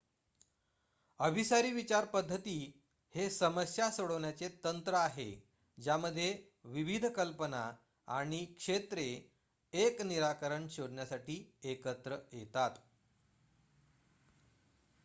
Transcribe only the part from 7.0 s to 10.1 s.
कल्पना किंवा क्षेत्रे एक